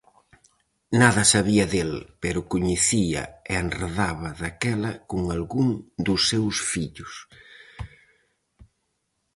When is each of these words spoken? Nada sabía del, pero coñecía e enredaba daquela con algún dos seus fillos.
Nada 1.01 1.23
sabía 1.33 1.65
del, 1.75 1.91
pero 2.23 2.47
coñecía 2.53 3.21
e 3.49 3.53
enredaba 3.63 4.29
daquela 4.41 4.91
con 5.09 5.21
algún 5.35 5.67
dos 6.05 6.21
seus 6.29 6.55
fillos. 6.71 7.13